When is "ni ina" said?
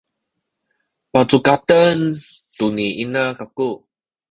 2.75-3.23